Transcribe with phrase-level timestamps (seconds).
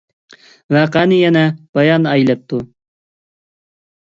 [0.75, 1.43] ۋەقەنى يەنە
[1.79, 2.63] بايان ئەيلەپتۇ.